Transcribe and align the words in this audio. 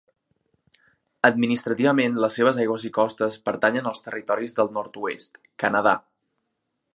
Administrativament, 1.29 2.17
les 2.23 2.37
seves 2.39 2.59
aigües 2.63 2.85
i 2.89 2.91
costes 2.95 3.37
pertanyen 3.51 3.91
als 3.91 4.01
Territoris 4.07 4.57
del 4.61 4.73
Nord-oest, 4.79 5.39
Canadà. 5.67 5.95